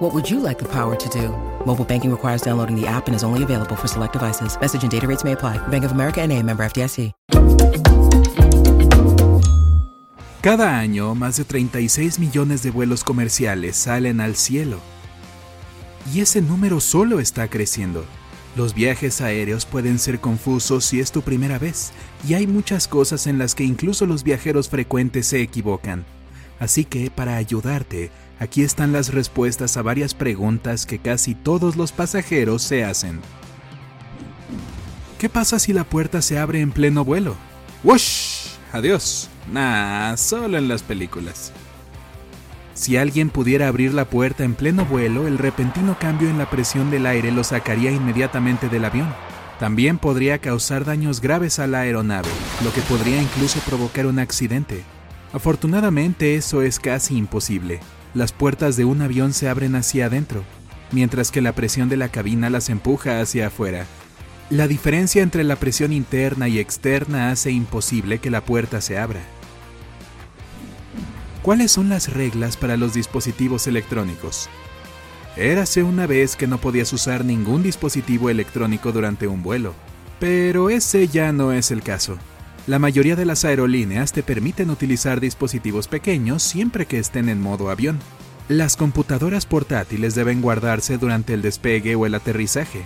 What 0.00 0.14
would 0.14 0.30
you 0.30 0.40
like 0.40 0.58
the 0.58 0.68
power 0.68 0.96
to 0.96 1.08
do? 1.10 1.28
Mobile 1.66 1.84
banking 1.84 2.10
requires 2.10 2.40
downloading 2.40 2.74
the 2.74 2.86
app 2.86 3.06
and 3.06 3.14
is 3.14 3.22
only 3.22 3.42
available 3.42 3.76
for 3.76 3.86
select 3.86 4.14
devices. 4.14 4.58
Message 4.58 4.82
and 4.82 4.90
data 4.90 5.06
rates 5.06 5.24
may 5.24 5.32
apply. 5.32 5.58
Bank 5.68 5.84
of 5.84 5.92
America 5.92 6.22
and 6.22 6.32
a 6.32 6.42
member 6.42 6.64
FDIC. 6.64 7.12
Cada 10.40 10.78
año, 10.78 11.14
más 11.14 11.36
de 11.36 11.44
36 11.44 12.18
millones 12.18 12.62
de 12.62 12.70
vuelos 12.70 13.04
comerciales 13.04 13.76
salen 13.76 14.22
al 14.22 14.36
cielo. 14.36 14.80
Y 16.14 16.22
ese 16.22 16.40
número 16.40 16.80
solo 16.80 17.20
está 17.20 17.48
creciendo. 17.48 18.06
Los 18.56 18.72
viajes 18.72 19.20
aéreos 19.20 19.66
pueden 19.66 19.98
ser 19.98 20.18
confusos 20.18 20.86
si 20.86 20.98
es 21.00 21.12
tu 21.12 21.20
primera 21.20 21.58
vez, 21.58 21.92
y 22.26 22.32
hay 22.32 22.46
muchas 22.46 22.88
cosas 22.88 23.26
en 23.26 23.36
las 23.36 23.54
que 23.54 23.64
incluso 23.64 24.06
los 24.06 24.22
viajeros 24.22 24.70
frecuentes 24.70 25.26
se 25.26 25.42
equivocan. 25.42 26.06
Así 26.58 26.86
que, 26.86 27.10
para 27.10 27.36
ayudarte, 27.36 28.10
aquí 28.40 28.62
están 28.62 28.92
las 28.92 29.14
respuestas 29.14 29.76
a 29.76 29.82
varias 29.82 30.14
preguntas 30.14 30.86
que 30.86 30.98
casi 30.98 31.36
todos 31.36 31.76
los 31.76 31.92
pasajeros 31.92 32.62
se 32.62 32.82
hacen. 32.82 33.20
¿Qué 35.20 35.28
pasa 35.28 35.58
si 35.58 35.72
la 35.72 35.84
puerta 35.84 36.22
se 36.22 36.38
abre 36.38 36.60
en 36.60 36.72
pleno 36.72 37.04
vuelo? 37.04 37.36
¡Wush! 37.84 38.48
Adiós. 38.72 39.28
Nah, 39.52 40.16
solo 40.16 40.58
en 40.58 40.66
las 40.66 40.82
películas. 40.82 41.52
Si 42.74 42.96
alguien 42.96 43.28
pudiera 43.28 43.68
abrir 43.68 43.92
la 43.92 44.06
puerta 44.06 44.44
en 44.44 44.54
pleno 44.54 44.86
vuelo, 44.86 45.26
el 45.26 45.36
repentino 45.36 45.98
cambio 46.00 46.30
en 46.30 46.38
la 46.38 46.48
presión 46.48 46.90
del 46.90 47.04
aire 47.04 47.30
lo 47.30 47.44
sacaría 47.44 47.90
inmediatamente 47.90 48.70
del 48.70 48.86
avión. 48.86 49.14
También 49.58 49.98
podría 49.98 50.38
causar 50.38 50.86
daños 50.86 51.20
graves 51.20 51.58
a 51.58 51.66
la 51.66 51.80
aeronave, 51.80 52.30
lo 52.64 52.72
que 52.72 52.80
podría 52.80 53.20
incluso 53.20 53.60
provocar 53.60 54.06
un 54.06 54.18
accidente. 54.18 54.82
Afortunadamente 55.34 56.36
eso 56.36 56.62
es 56.62 56.80
casi 56.80 57.18
imposible. 57.18 57.80
Las 58.12 58.32
puertas 58.32 58.76
de 58.76 58.84
un 58.84 59.02
avión 59.02 59.32
se 59.32 59.48
abren 59.48 59.76
hacia 59.76 60.06
adentro, 60.06 60.42
mientras 60.90 61.30
que 61.30 61.40
la 61.40 61.52
presión 61.52 61.88
de 61.88 61.96
la 61.96 62.08
cabina 62.08 62.50
las 62.50 62.68
empuja 62.68 63.20
hacia 63.20 63.46
afuera. 63.46 63.86
La 64.50 64.66
diferencia 64.66 65.22
entre 65.22 65.44
la 65.44 65.54
presión 65.54 65.92
interna 65.92 66.48
y 66.48 66.58
externa 66.58 67.30
hace 67.30 67.52
imposible 67.52 68.18
que 68.18 68.30
la 68.30 68.44
puerta 68.44 68.80
se 68.80 68.98
abra. 68.98 69.20
¿Cuáles 71.42 71.70
son 71.70 71.88
las 71.88 72.12
reglas 72.12 72.56
para 72.56 72.76
los 72.76 72.92
dispositivos 72.92 73.68
electrónicos? 73.68 74.48
Érase 75.36 75.84
una 75.84 76.06
vez 76.06 76.34
que 76.34 76.48
no 76.48 76.58
podías 76.58 76.92
usar 76.92 77.24
ningún 77.24 77.62
dispositivo 77.62 78.28
electrónico 78.28 78.90
durante 78.90 79.28
un 79.28 79.42
vuelo, 79.44 79.72
pero 80.18 80.68
ese 80.68 81.06
ya 81.06 81.32
no 81.32 81.52
es 81.52 81.70
el 81.70 81.82
caso. 81.82 82.18
La 82.66 82.78
mayoría 82.78 83.16
de 83.16 83.24
las 83.24 83.44
aerolíneas 83.44 84.12
te 84.12 84.22
permiten 84.22 84.70
utilizar 84.70 85.20
dispositivos 85.20 85.88
pequeños 85.88 86.42
siempre 86.42 86.86
que 86.86 86.98
estén 86.98 87.28
en 87.28 87.40
modo 87.40 87.70
avión. 87.70 87.98
Las 88.48 88.76
computadoras 88.76 89.46
portátiles 89.46 90.14
deben 90.14 90.42
guardarse 90.42 90.98
durante 90.98 91.34
el 91.34 91.42
despegue 91.42 91.94
o 91.94 92.04
el 92.04 92.14
aterrizaje, 92.14 92.84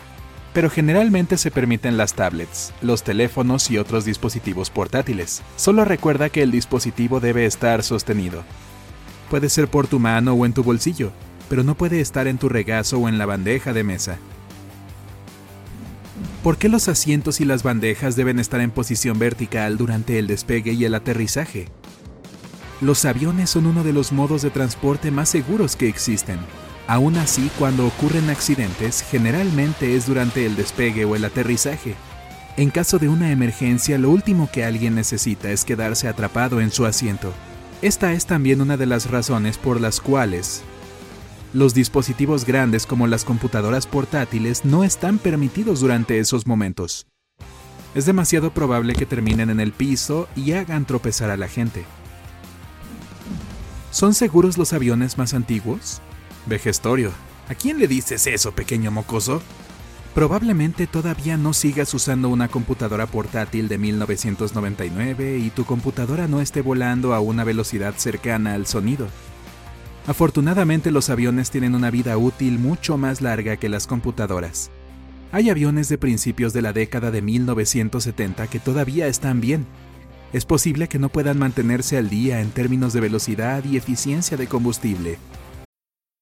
pero 0.53 0.71
generalmente 0.71 1.37
se 1.37 1.51
permiten 1.51 1.97
las 1.97 2.15
tablets, 2.15 2.73
los 2.83 3.03
teléfonos 3.03 3.71
y 3.71 3.79
otros 3.79 4.05
dispositivos 4.05 4.71
portátiles. 4.71 5.43
Solo 5.57 5.85
recuerda 5.85 6.29
que 6.29 6.43
el 6.43 6.53
dispositivo 6.53 7.19
debe 7.19 7.45
estar 7.45 7.83
sostenido. 7.83 8.45
Puede 9.29 9.49
ser 9.49 9.69
por 9.69 9.89
tu 9.89 9.99
mano 9.99 10.35
o 10.35 10.47
en 10.47 10.53
tu 10.53 10.63
bolsillo, 10.63 11.13
pero 11.49 11.65
no 11.65 11.75
puede 11.75 12.01
estar 12.01 12.29
en 12.29 12.39
tu 12.39 12.49
regazo 12.49 12.99
o 12.99 13.09
en 13.09 13.19
la 13.19 13.27
bandeja 13.27 13.73
de 13.73 13.83
mesa. 13.83 14.19
¿Por 16.45 16.59
qué 16.59 16.69
los 16.69 16.89
asientos 16.89 17.41
y 17.41 17.47
las 17.47 17.63
bandejas 17.63 18.17
deben 18.17 18.39
estar 18.39 18.61
en 18.61 18.71
posición 18.71 19.19
vertical 19.19 19.79
durante 19.79 20.19
el 20.19 20.27
despegue 20.27 20.75
y 20.75 20.85
el 20.85 20.95
aterrizaje? 20.95 21.69
Los 22.83 23.07
aviones 23.07 23.49
son 23.49 23.65
uno 23.65 23.83
de 23.83 23.95
los 23.95 24.13
modos 24.13 24.43
de 24.43 24.51
transporte 24.51 25.11
más 25.11 25.31
seguros 25.31 25.75
que 25.75 25.89
existen. 25.89 26.39
Aún 26.87 27.17
así, 27.17 27.51
cuando 27.59 27.87
ocurren 27.87 28.29
accidentes, 28.29 29.03
generalmente 29.11 29.97
es 29.97 30.07
durante 30.07 30.45
el 30.45 30.55
despegue 30.55 31.07
o 31.07 31.17
el 31.17 31.25
aterrizaje. 31.25 31.95
En 32.59 32.69
caso 32.69 32.99
de 32.99 33.09
una 33.09 33.33
emergencia, 33.33 33.97
lo 33.97 34.11
último 34.11 34.51
que 34.53 34.67
alguien 34.67 34.95
necesita 34.95 35.51
es 35.51 35.65
quedarse 35.65 36.09
atrapado 36.09 36.61
en 36.61 36.71
su 36.71 36.85
asiento. 36.85 37.33
Esta 37.81 38.13
es 38.13 38.27
también 38.27 38.61
una 38.61 38.77
de 38.77 38.85
las 38.85 39.11
razones 39.11 39.57
por 39.57 39.81
las 39.81 39.99
cuales 39.99 40.63
los 41.55 41.73
dispositivos 41.73 42.45
grandes 42.45 42.85
como 42.85 43.07
las 43.07 43.25
computadoras 43.25 43.87
portátiles 43.87 44.65
no 44.65 44.83
están 44.83 45.19
permitidos 45.19 45.81
durante 45.81 46.19
esos 46.19 46.49
momentos. 46.49 47.07
Es 47.95 48.07
demasiado 48.07 48.53
probable 48.53 48.95
que 48.95 49.07
terminen 49.07 49.51
en 49.51 49.61
el 49.61 49.73
piso 49.73 50.29
y 50.35 50.53
hagan 50.53 50.85
tropezar 50.85 51.31
a 51.31 51.37
la 51.37 51.47
gente. 51.47 51.85
¿Son 53.93 54.15
seguros 54.15 54.59
los 54.59 54.73
aviones 54.73 55.17
más 55.17 55.33
antiguos? 55.33 56.03
Vejestorio. 56.47 57.13
¿A 57.49 57.55
quién 57.55 57.79
le 57.79 57.87
dices 57.87 58.27
eso, 58.27 58.53
pequeño 58.53 58.91
mocoso? 58.91 59.41
Probablemente 60.13 60.89
todavía 60.89 61.37
no 61.37 61.53
sigas 61.53 61.95
usando 61.95 62.31
una 62.31 62.49
computadora 62.49 63.07
portátil 63.07 63.69
de 63.69 63.79
1999 63.79 65.39
y 65.39 65.51
tu 65.51 65.65
computadora 65.65 66.27
no 66.27 66.41
esté 66.41 66.63
volando 66.63 67.15
a 67.15 67.21
una 67.21 67.45
velocidad 67.45 67.95
cercana 67.97 68.55
al 68.55 68.67
sonido. 68.67 69.07
Afortunadamente 70.07 70.91
los 70.91 71.09
aviones 71.09 71.51
tienen 71.51 71.75
una 71.75 71.91
vida 71.91 72.19
útil 72.19 72.59
mucho 72.59 72.99
más 72.99 73.23
larga 73.23 73.57
que 73.57 73.71
las 73.71 73.87
computadoras. 73.87 74.71
Hay 75.33 75.49
aviones 75.49 75.89
de 75.89 75.97
principios 75.97 76.53
de 76.53 76.61
la 76.61 76.75
década 76.75 77.11
de 77.11 77.23
1970 77.23 78.47
que 78.49 78.61
todavía 78.61 79.07
están 79.07 79.41
bien. 79.41 79.67
Es 80.35 80.45
posible 80.45 80.89
que 80.89 80.99
no 80.99 81.09
puedan 81.09 81.39
mantenerse 81.39 81.97
al 81.97 82.11
día 82.11 82.41
en 82.41 82.51
términos 82.51 82.93
de 82.93 83.01
velocidad 83.01 83.65
y 83.65 83.79
eficiencia 83.79 84.37
de 84.37 84.47
combustible, 84.47 85.17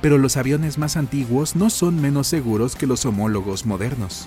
Pero 0.00 0.18
los 0.18 0.36
aviones 0.36 0.78
más 0.78 0.96
antiguos 0.96 1.56
no 1.56 1.70
son 1.70 2.00
menos 2.00 2.26
seguros 2.26 2.76
que 2.76 2.86
los 2.86 3.04
homólogos 3.04 3.66
modernos. 3.66 4.26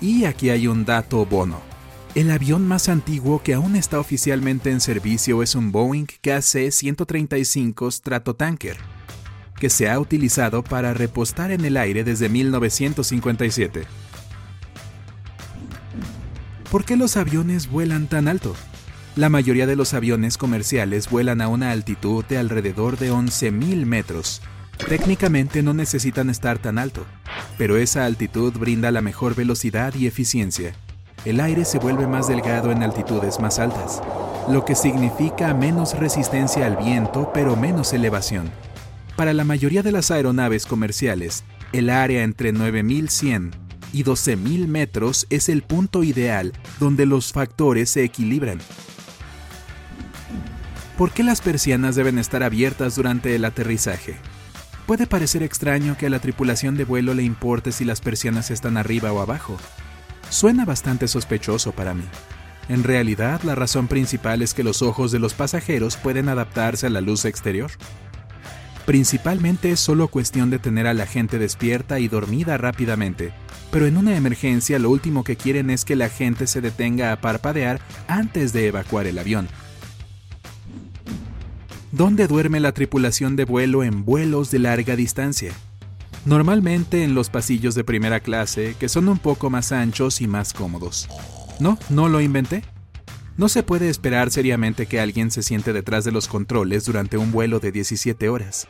Y 0.00 0.24
aquí 0.24 0.50
hay 0.50 0.66
un 0.66 0.84
dato 0.84 1.26
bono. 1.26 1.60
El 2.14 2.30
avión 2.30 2.66
más 2.66 2.88
antiguo 2.88 3.42
que 3.42 3.54
aún 3.54 3.76
está 3.76 4.00
oficialmente 4.00 4.70
en 4.70 4.80
servicio 4.80 5.42
es 5.42 5.54
un 5.54 5.70
Boeing 5.70 6.06
KC-135 6.06 7.92
Stratotanker, 7.92 8.76
que 9.60 9.70
se 9.70 9.88
ha 9.88 10.00
utilizado 10.00 10.64
para 10.64 10.92
repostar 10.92 11.52
en 11.52 11.64
el 11.64 11.76
aire 11.76 12.02
desde 12.02 12.28
1957. 12.28 13.84
¿Por 16.70 16.84
qué 16.84 16.96
los 16.96 17.16
aviones 17.16 17.70
vuelan 17.70 18.08
tan 18.08 18.26
alto? 18.26 18.54
La 19.16 19.28
mayoría 19.28 19.66
de 19.66 19.76
los 19.76 19.92
aviones 19.92 20.38
comerciales 20.38 21.10
vuelan 21.10 21.40
a 21.40 21.48
una 21.48 21.72
altitud 21.72 22.24
de 22.24 22.38
alrededor 22.38 22.96
de 22.96 23.12
11.000 23.12 23.84
metros, 23.84 24.40
Técnicamente 24.88 25.62
no 25.62 25.74
necesitan 25.74 26.30
estar 26.30 26.58
tan 26.58 26.78
alto, 26.78 27.06
pero 27.58 27.76
esa 27.76 28.04
altitud 28.04 28.52
brinda 28.54 28.90
la 28.90 29.00
mejor 29.00 29.34
velocidad 29.34 29.94
y 29.94 30.06
eficiencia. 30.06 30.74
El 31.24 31.40
aire 31.40 31.64
se 31.64 31.78
vuelve 31.78 32.06
más 32.06 32.28
delgado 32.28 32.72
en 32.72 32.82
altitudes 32.82 33.40
más 33.40 33.58
altas, 33.58 34.02
lo 34.48 34.64
que 34.64 34.74
significa 34.74 35.54
menos 35.54 35.98
resistencia 35.98 36.66
al 36.66 36.76
viento 36.76 37.30
pero 37.32 37.56
menos 37.56 37.92
elevación. 37.92 38.50
Para 39.16 39.34
la 39.34 39.44
mayoría 39.44 39.82
de 39.82 39.92
las 39.92 40.10
aeronaves 40.10 40.64
comerciales, 40.64 41.44
el 41.72 41.90
área 41.90 42.22
entre 42.22 42.52
9100 42.52 43.50
y 43.92 44.02
12000 44.02 44.66
metros 44.66 45.26
es 45.30 45.48
el 45.48 45.62
punto 45.62 46.02
ideal 46.02 46.52
donde 46.78 47.06
los 47.06 47.32
factores 47.32 47.90
se 47.90 48.02
equilibran. 48.02 48.58
¿Por 50.96 51.12
qué 51.12 51.22
las 51.22 51.40
persianas 51.40 51.96
deben 51.96 52.18
estar 52.18 52.42
abiertas 52.42 52.96
durante 52.96 53.34
el 53.34 53.44
aterrizaje? 53.44 54.16
Puede 54.90 55.06
parecer 55.06 55.44
extraño 55.44 55.96
que 55.96 56.06
a 56.06 56.10
la 56.10 56.18
tripulación 56.18 56.76
de 56.76 56.82
vuelo 56.82 57.14
le 57.14 57.22
importe 57.22 57.70
si 57.70 57.84
las 57.84 58.00
persianas 58.00 58.50
están 58.50 58.76
arriba 58.76 59.12
o 59.12 59.20
abajo. 59.20 59.56
Suena 60.30 60.64
bastante 60.64 61.06
sospechoso 61.06 61.70
para 61.70 61.94
mí. 61.94 62.02
En 62.68 62.82
realidad, 62.82 63.40
la 63.44 63.54
razón 63.54 63.86
principal 63.86 64.42
es 64.42 64.52
que 64.52 64.64
los 64.64 64.82
ojos 64.82 65.12
de 65.12 65.20
los 65.20 65.32
pasajeros 65.32 65.96
pueden 65.96 66.28
adaptarse 66.28 66.88
a 66.88 66.90
la 66.90 67.00
luz 67.00 67.24
exterior. 67.24 67.70
Principalmente 68.84 69.70
es 69.70 69.78
solo 69.78 70.08
cuestión 70.08 70.50
de 70.50 70.58
tener 70.58 70.88
a 70.88 70.94
la 70.94 71.06
gente 71.06 71.38
despierta 71.38 72.00
y 72.00 72.08
dormida 72.08 72.58
rápidamente, 72.58 73.32
pero 73.70 73.86
en 73.86 73.96
una 73.96 74.16
emergencia 74.16 74.80
lo 74.80 74.90
último 74.90 75.22
que 75.22 75.36
quieren 75.36 75.70
es 75.70 75.84
que 75.84 75.94
la 75.94 76.08
gente 76.08 76.48
se 76.48 76.60
detenga 76.60 77.12
a 77.12 77.20
parpadear 77.20 77.80
antes 78.08 78.52
de 78.52 78.66
evacuar 78.66 79.06
el 79.06 79.20
avión. 79.20 79.46
¿Dónde 81.92 82.28
duerme 82.28 82.60
la 82.60 82.70
tripulación 82.70 83.34
de 83.34 83.44
vuelo 83.44 83.82
en 83.82 84.04
vuelos 84.04 84.52
de 84.52 84.60
larga 84.60 84.94
distancia? 84.94 85.52
Normalmente 86.24 87.02
en 87.02 87.14
los 87.14 87.30
pasillos 87.30 87.74
de 87.74 87.82
primera 87.82 88.20
clase, 88.20 88.76
que 88.78 88.88
son 88.88 89.08
un 89.08 89.18
poco 89.18 89.50
más 89.50 89.72
anchos 89.72 90.20
y 90.20 90.28
más 90.28 90.52
cómodos. 90.52 91.08
No, 91.58 91.78
no 91.88 92.08
lo 92.08 92.20
inventé. 92.20 92.62
No 93.36 93.48
se 93.48 93.64
puede 93.64 93.88
esperar 93.88 94.30
seriamente 94.30 94.86
que 94.86 95.00
alguien 95.00 95.32
se 95.32 95.42
siente 95.42 95.72
detrás 95.72 96.04
de 96.04 96.12
los 96.12 96.28
controles 96.28 96.84
durante 96.84 97.16
un 97.16 97.32
vuelo 97.32 97.58
de 97.58 97.72
17 97.72 98.28
horas. 98.28 98.68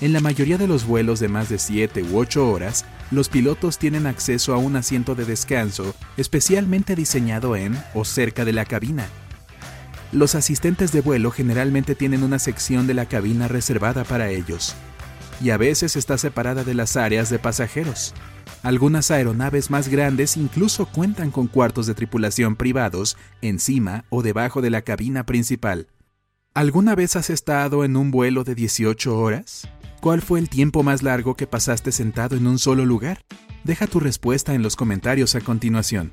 En 0.00 0.12
la 0.12 0.20
mayoría 0.20 0.58
de 0.58 0.66
los 0.66 0.86
vuelos 0.86 1.20
de 1.20 1.28
más 1.28 1.48
de 1.48 1.58
7 1.58 2.02
u 2.02 2.18
8 2.18 2.50
horas, 2.50 2.84
los 3.12 3.28
pilotos 3.28 3.78
tienen 3.78 4.06
acceso 4.06 4.54
a 4.54 4.58
un 4.58 4.74
asiento 4.74 5.14
de 5.14 5.24
descanso 5.24 5.94
especialmente 6.16 6.96
diseñado 6.96 7.54
en 7.54 7.78
o 7.94 8.04
cerca 8.04 8.44
de 8.44 8.52
la 8.52 8.64
cabina, 8.64 9.06
los 10.16 10.34
asistentes 10.34 10.92
de 10.92 11.02
vuelo 11.02 11.30
generalmente 11.30 11.94
tienen 11.94 12.22
una 12.22 12.38
sección 12.38 12.86
de 12.86 12.94
la 12.94 13.04
cabina 13.04 13.48
reservada 13.48 14.02
para 14.02 14.30
ellos, 14.30 14.74
y 15.42 15.50
a 15.50 15.58
veces 15.58 15.94
está 15.94 16.16
separada 16.16 16.64
de 16.64 16.72
las 16.72 16.96
áreas 16.96 17.28
de 17.28 17.38
pasajeros. 17.38 18.14
Algunas 18.62 19.10
aeronaves 19.10 19.70
más 19.70 19.88
grandes 19.88 20.38
incluso 20.38 20.86
cuentan 20.86 21.30
con 21.30 21.48
cuartos 21.48 21.86
de 21.86 21.94
tripulación 21.94 22.56
privados 22.56 23.18
encima 23.42 24.06
o 24.08 24.22
debajo 24.22 24.62
de 24.62 24.70
la 24.70 24.80
cabina 24.80 25.26
principal. 25.26 25.88
¿Alguna 26.54 26.94
vez 26.94 27.14
has 27.16 27.28
estado 27.28 27.84
en 27.84 27.94
un 27.94 28.10
vuelo 28.10 28.42
de 28.42 28.54
18 28.54 29.18
horas? 29.18 29.68
¿Cuál 30.00 30.22
fue 30.22 30.38
el 30.38 30.48
tiempo 30.48 30.82
más 30.82 31.02
largo 31.02 31.36
que 31.36 31.46
pasaste 31.46 31.92
sentado 31.92 32.36
en 32.36 32.46
un 32.46 32.58
solo 32.58 32.86
lugar? 32.86 33.20
Deja 33.64 33.86
tu 33.86 34.00
respuesta 34.00 34.54
en 34.54 34.62
los 34.62 34.76
comentarios 34.76 35.34
a 35.34 35.42
continuación. 35.42 36.12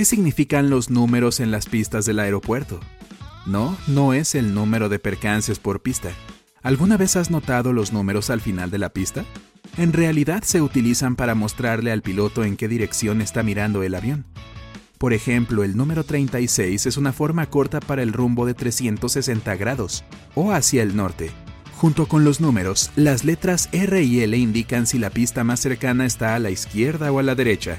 ¿Qué 0.00 0.06
significan 0.06 0.70
los 0.70 0.88
números 0.88 1.40
en 1.40 1.50
las 1.50 1.66
pistas 1.66 2.06
del 2.06 2.20
aeropuerto? 2.20 2.80
No, 3.44 3.76
no 3.86 4.14
es 4.14 4.34
el 4.34 4.54
número 4.54 4.88
de 4.88 4.98
percances 4.98 5.58
por 5.58 5.82
pista. 5.82 6.08
¿Alguna 6.62 6.96
vez 6.96 7.16
has 7.16 7.30
notado 7.30 7.74
los 7.74 7.92
números 7.92 8.30
al 8.30 8.40
final 8.40 8.70
de 8.70 8.78
la 8.78 8.94
pista? 8.94 9.26
En 9.76 9.92
realidad 9.92 10.42
se 10.42 10.62
utilizan 10.62 11.16
para 11.16 11.34
mostrarle 11.34 11.92
al 11.92 12.00
piloto 12.00 12.44
en 12.44 12.56
qué 12.56 12.66
dirección 12.66 13.20
está 13.20 13.42
mirando 13.42 13.82
el 13.82 13.94
avión. 13.94 14.24
Por 14.96 15.12
ejemplo, 15.12 15.64
el 15.64 15.76
número 15.76 16.02
36 16.02 16.86
es 16.86 16.96
una 16.96 17.12
forma 17.12 17.50
corta 17.50 17.78
para 17.80 18.02
el 18.02 18.14
rumbo 18.14 18.46
de 18.46 18.54
360 18.54 19.54
grados, 19.56 20.04
o 20.34 20.52
hacia 20.52 20.82
el 20.82 20.96
norte. 20.96 21.30
Junto 21.76 22.08
con 22.08 22.24
los 22.24 22.40
números, 22.40 22.90
las 22.96 23.22
letras 23.22 23.68
R 23.72 24.02
y 24.02 24.20
L 24.20 24.34
indican 24.34 24.86
si 24.86 24.98
la 24.98 25.10
pista 25.10 25.44
más 25.44 25.60
cercana 25.60 26.06
está 26.06 26.34
a 26.34 26.38
la 26.38 26.48
izquierda 26.48 27.12
o 27.12 27.18
a 27.18 27.22
la 27.22 27.34
derecha. 27.34 27.78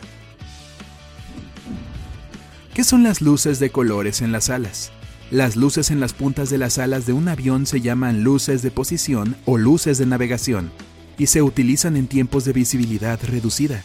¿Qué 2.74 2.86
son 2.86 3.04
las 3.04 3.22
luces 3.22 3.60
de 3.60 3.70
colores 3.70 4.22
en 4.22 4.32
las 4.32 4.50
alas? 4.50 4.94
Las 5.30 5.58
luces 5.58 5.92
en 5.92 6.00
las 6.00 6.14
puntas 6.14 6.50
de 6.50 6.58
las 6.58 6.78
alas 6.78 7.06
de 7.06 7.12
un 7.12 7.28
avión 7.28 7.66
se 7.66 7.82
llaman 7.82 8.24
luces 8.24 8.62
de 8.62 8.72
posición 8.72 9.36
o 9.44 9.58
luces 9.58 9.98
de 9.98 10.06
navegación 10.06 10.72
y 11.18 11.28
se 11.28 11.42
utilizan 11.42 11.98
en 11.98 12.08
tiempos 12.08 12.46
de 12.46 12.54
visibilidad 12.54 13.20
reducida. 13.24 13.84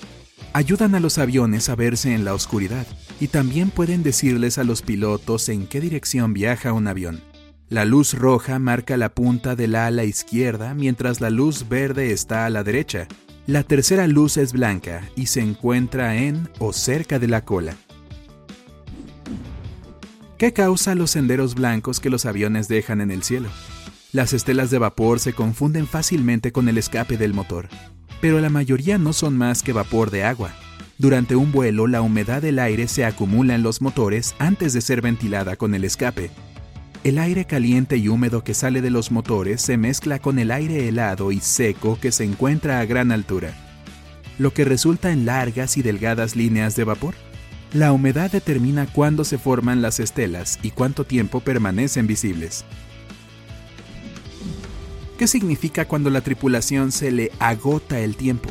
Ayudan 0.53 0.95
a 0.95 1.01
los 1.01 1.19
aviones 1.19 1.69
a 1.69 1.75
verse 1.75 2.15
en 2.15 2.25
la 2.25 2.33
oscuridad 2.33 2.87
y 3.21 3.27
también 3.27 3.71
pueden 3.71 4.05
decirles 4.05 4.57
a 4.57 4.63
los 4.63 4.83
pilotos 4.83 5.49
en 5.49 5.67
qué 5.67 5.81
dirección 5.81 6.33
viaja 6.33 6.73
un 6.73 6.87
avión. 6.87 7.21
La 7.69 7.85
luz 7.85 8.15
roja 8.15 8.61
marca 8.61 8.97
la 8.97 9.13
punta 9.13 9.57
del 9.57 9.75
ala 9.75 10.05
izquierda 10.05 10.75
mientras 10.75 11.21
la 11.21 11.31
luz 11.31 11.69
verde 11.69 12.13
está 12.13 12.47
a 12.47 12.51
la 12.51 12.63
derecha. 12.63 13.09
La 13.49 13.65
tercera 13.65 14.07
luz 14.07 14.37
es 14.37 14.53
blanca 14.53 15.03
y 15.17 15.27
se 15.27 15.41
encuentra 15.41 16.17
en 16.17 16.49
o 16.61 16.73
cerca 16.73 17.19
de 17.19 17.27
la 17.27 17.45
cola. 17.45 17.77
¿Qué 20.39 20.53
causa 20.53 20.95
los 20.95 21.13
senderos 21.13 21.55
blancos 21.55 21.99
que 21.99 22.11
los 22.11 22.27
aviones 22.27 22.69
dejan 22.69 23.01
en 23.01 23.11
el 23.11 23.23
cielo? 23.23 23.49
Las 24.13 24.35
estelas 24.35 24.71
de 24.71 24.77
vapor 24.77 25.19
se 25.19 25.33
confunden 25.33 25.87
fácilmente 25.87 26.53
con 26.53 26.69
el 26.69 26.77
escape 26.77 27.17
del 27.17 27.33
motor, 27.33 27.71
pero 28.21 28.39
la 28.39 28.51
mayoría 28.51 28.99
no 28.99 29.15
son 29.15 29.35
más 29.35 29.63
que 29.63 29.73
vapor 29.73 30.11
de 30.11 30.25
agua. 30.25 30.53
Durante 30.99 31.37
un 31.37 31.53
vuelo, 31.53 31.87
la 31.87 32.03
humedad 32.03 32.43
del 32.43 32.59
aire 32.59 32.87
se 32.87 33.07
acumula 33.07 33.55
en 33.55 33.63
los 33.63 33.81
motores 33.81 34.35
antes 34.39 34.75
de 34.75 34.83
ser 34.83 35.01
ventilada 35.01 35.57
con 35.57 35.75
el 35.75 35.85
escape. 35.85 36.31
El 37.03 37.17
aire 37.19 37.47
caliente 37.47 37.97
y 37.97 38.09
húmedo 38.09 38.45
que 38.45 38.53
sale 38.53 38.83
de 38.83 38.91
los 38.91 39.11
motores 39.11 39.63
se 39.63 39.79
mezcla 39.79 40.19
con 40.19 40.39
el 40.39 40.51
aire 40.51 40.87
helado 40.87 41.33
y 41.33 41.41
seco 41.41 41.99
que 41.99 42.13
se 42.13 42.25
encuentra 42.25 42.81
a 42.81 42.85
gran 42.85 43.11
altura, 43.11 43.55
lo 44.39 44.53
que 44.53 44.67
resulta 44.67 45.13
en 45.13 45.25
largas 45.25 45.79
y 45.79 45.83
delgadas 45.83 46.37
líneas 46.37 46.77
de 46.77 46.85
vapor. 46.85 47.15
La 47.77 47.93
humedad 47.93 48.31
determina 48.31 48.87
cuándo 48.87 49.23
se 49.23 49.37
forman 49.37 49.83
las 49.83 50.01
estelas 50.01 50.59
y 50.63 50.71
cuánto 50.71 51.05
tiempo 51.05 51.41
permanecen 51.41 52.07
visibles. 52.07 52.65
¿Qué 55.19 55.27
significa 55.27 55.87
cuando 55.87 56.09
la 56.09 56.23
tripulación 56.23 56.91
se 56.91 57.13
le 57.13 57.33
agota 57.39 58.01
el 58.01 58.17
tiempo? 58.17 58.49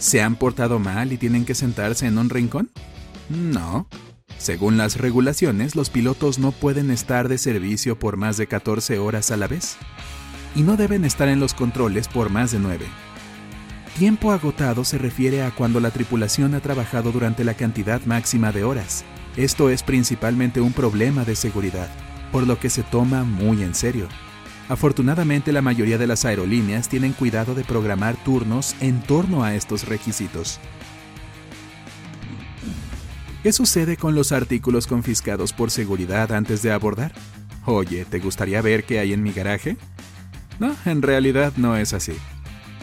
¿Se 0.00 0.22
han 0.22 0.34
portado 0.34 0.80
mal 0.80 1.12
y 1.12 1.18
tienen 1.18 1.44
que 1.44 1.54
sentarse 1.54 2.06
en 2.06 2.18
un 2.18 2.30
rincón? 2.30 2.68
No. 3.28 3.86
Según 4.38 4.76
las 4.76 4.96
regulaciones, 4.96 5.76
los 5.76 5.88
pilotos 5.88 6.40
no 6.40 6.50
pueden 6.50 6.90
estar 6.90 7.28
de 7.28 7.38
servicio 7.38 7.96
por 7.96 8.16
más 8.16 8.38
de 8.38 8.48
14 8.48 8.98
horas 8.98 9.30
a 9.30 9.36
la 9.36 9.46
vez. 9.46 9.76
Y 10.56 10.62
no 10.62 10.76
deben 10.76 11.04
estar 11.04 11.28
en 11.28 11.38
los 11.38 11.54
controles 11.54 12.08
por 12.08 12.28
más 12.28 12.50
de 12.50 12.58
9. 12.58 12.86
Tiempo 13.98 14.30
agotado 14.30 14.84
se 14.84 14.96
refiere 14.96 15.42
a 15.42 15.50
cuando 15.50 15.80
la 15.80 15.90
tripulación 15.90 16.54
ha 16.54 16.60
trabajado 16.60 17.10
durante 17.10 17.42
la 17.42 17.54
cantidad 17.54 18.00
máxima 18.02 18.52
de 18.52 18.62
horas. 18.62 19.04
Esto 19.36 19.70
es 19.70 19.82
principalmente 19.82 20.60
un 20.60 20.72
problema 20.72 21.24
de 21.24 21.34
seguridad, 21.34 21.88
por 22.30 22.46
lo 22.46 22.60
que 22.60 22.70
se 22.70 22.84
toma 22.84 23.24
muy 23.24 23.64
en 23.64 23.74
serio. 23.74 24.06
Afortunadamente 24.68 25.50
la 25.50 25.62
mayoría 25.62 25.98
de 25.98 26.06
las 26.06 26.24
aerolíneas 26.24 26.88
tienen 26.88 27.12
cuidado 27.12 27.56
de 27.56 27.64
programar 27.64 28.14
turnos 28.22 28.76
en 28.80 29.02
torno 29.02 29.42
a 29.42 29.56
estos 29.56 29.88
requisitos. 29.88 30.60
¿Qué 33.42 33.52
sucede 33.52 33.96
con 33.96 34.14
los 34.14 34.30
artículos 34.30 34.86
confiscados 34.86 35.52
por 35.52 35.72
seguridad 35.72 36.30
antes 36.30 36.62
de 36.62 36.70
abordar? 36.70 37.10
Oye, 37.64 38.04
¿te 38.04 38.20
gustaría 38.20 38.62
ver 38.62 38.84
qué 38.84 39.00
hay 39.00 39.12
en 39.12 39.24
mi 39.24 39.32
garaje? 39.32 39.76
No, 40.60 40.76
en 40.84 41.02
realidad 41.02 41.54
no 41.56 41.76
es 41.76 41.94
así. 41.94 42.12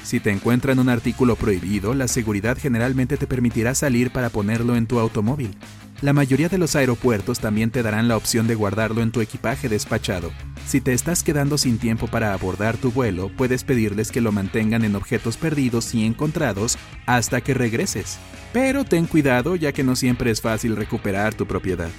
Si 0.06 0.20
te 0.20 0.30
encuentran 0.30 0.78
un 0.78 0.88
artículo 0.88 1.36
prohibido, 1.36 1.96
la 1.96 2.08
seguridad 2.08 2.60
generalmente 2.60 3.18
te 3.18 3.26
permitirá 3.26 3.74
salir 3.74 4.12
para 4.12 4.30
ponerlo 4.30 4.76
en 4.76 4.86
tu 4.86 5.00
automóvil. 5.00 5.58
La 6.02 6.14
mayoría 6.14 6.48
de 6.48 6.60
los 6.60 6.76
aeropuertos 6.76 7.40
también 7.40 7.72
te 7.72 7.82
darán 7.82 8.08
la 8.08 8.16
opción 8.16 8.46
de 8.46 8.54
guardarlo 8.54 9.02
en 9.02 9.12
tu 9.12 9.20
equipaje 9.20 9.68
despachado. 9.68 10.32
Si 10.68 10.80
te 10.80 10.94
estás 10.94 11.24
quedando 11.24 11.58
sin 11.58 11.80
tiempo 11.80 12.06
para 12.06 12.34
abordar 12.34 12.78
tu 12.78 12.92
vuelo, 12.92 13.32
puedes 13.36 13.64
pedirles 13.64 14.12
que 14.12 14.22
lo 14.22 14.32
mantengan 14.32 14.84
en 14.84 14.96
objetos 14.96 15.38
perdidos 15.38 15.96
y 15.96 16.06
encontrados 16.06 16.78
hasta 17.08 17.42
que 17.42 17.56
regreses. 17.56 18.20
Pero 18.54 18.86
ten 18.86 19.08
cuidado 19.08 19.56
ya 19.56 19.72
que 19.72 19.84
no 19.84 19.96
siempre 19.96 20.30
es 20.30 20.40
fácil 20.40 20.76
recuperar 20.76 21.34
tu 21.34 21.48
propiedad. 21.48 21.90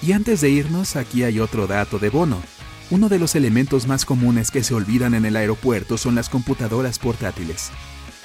Y 0.00 0.12
antes 0.12 0.40
de 0.40 0.48
irnos, 0.48 0.96
aquí 0.96 1.24
hay 1.24 1.40
otro 1.40 1.66
dato 1.66 1.98
de 1.98 2.08
bono. 2.08 2.40
Uno 2.90 3.10
de 3.10 3.18
los 3.18 3.34
elementos 3.34 3.86
más 3.86 4.06
comunes 4.06 4.50
que 4.50 4.64
se 4.64 4.72
olvidan 4.72 5.12
en 5.12 5.26
el 5.26 5.36
aeropuerto 5.36 5.98
son 5.98 6.14
las 6.14 6.30
computadoras 6.30 6.98
portátiles. 6.98 7.70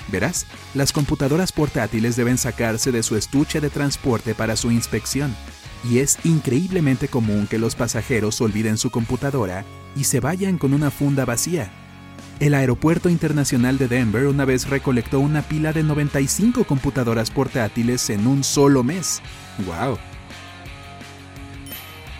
Verás, 0.09 0.45
las 0.73 0.93
computadoras 0.93 1.51
portátiles 1.51 2.15
deben 2.15 2.37
sacarse 2.37 2.93
de 2.93 3.03
su 3.03 3.17
estuche 3.17 3.59
de 3.59 3.69
transporte 3.69 4.33
para 4.33 4.55
su 4.55 4.71
inspección, 4.71 5.35
y 5.83 5.99
es 5.99 6.17
increíblemente 6.23 7.09
común 7.09 7.45
que 7.47 7.59
los 7.59 7.75
pasajeros 7.75 8.39
olviden 8.39 8.77
su 8.77 8.89
computadora 8.89 9.65
y 9.97 10.05
se 10.05 10.21
vayan 10.21 10.57
con 10.57 10.73
una 10.73 10.91
funda 10.91 11.25
vacía. 11.25 11.69
El 12.39 12.53
Aeropuerto 12.53 13.09
Internacional 13.09 13.77
de 13.77 13.89
Denver 13.89 14.27
una 14.27 14.45
vez 14.45 14.69
recolectó 14.69 15.19
una 15.19 15.41
pila 15.41 15.73
de 15.73 15.83
95 15.83 16.63
computadoras 16.63 17.31
portátiles 17.31 18.09
en 18.09 18.27
un 18.27 18.45
solo 18.45 18.81
mes. 18.81 19.21
¡Wow! 19.65 19.97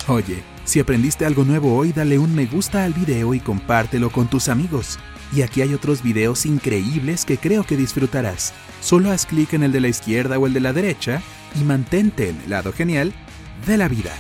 Oye, 0.08 0.44
si 0.66 0.80
aprendiste 0.80 1.26
algo 1.26 1.44
nuevo 1.44 1.76
hoy, 1.76 1.92
dale 1.92 2.18
un 2.18 2.34
me 2.34 2.46
gusta 2.46 2.86
al 2.86 2.94
video 2.94 3.34
y 3.34 3.40
compártelo 3.40 4.10
con 4.10 4.28
tus 4.28 4.48
amigos. 4.48 4.98
Y 5.36 5.42
aquí 5.42 5.62
hay 5.62 5.74
otros 5.74 6.02
videos 6.02 6.46
increíbles 6.46 7.26
que 7.26 7.38
creo 7.38 7.64
que 7.64 7.76
disfrutarás. 7.76 8.54
Solo 8.82 9.12
haz 9.12 9.26
clic 9.26 9.54
en 9.54 9.64
el 9.64 9.72
de 9.72 9.82
la 9.82 9.88
izquierda 9.90 10.40
o 10.40 10.48
el 10.48 10.54
de 10.54 10.62
la 10.62 10.74
derecha 10.74 11.22
y 11.60 11.64
mantente 11.64 12.30
en 12.30 12.40
el 12.44 12.50
lado 12.50 12.72
genial 12.72 13.14
de 13.68 13.78
la 13.78 13.88
vida. 13.88 14.12